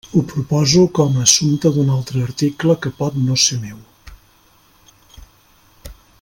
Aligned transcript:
Ho 0.17 0.21
proposo 0.29 0.85
com 0.99 1.19
a 1.19 1.25
assumpte 1.25 1.71
d'un 1.75 1.91
altre 1.97 2.23
article 2.29 2.77
que 2.87 2.93
pot 3.03 3.21
no 3.27 3.39
ser 3.43 3.59
meu. 3.67 3.79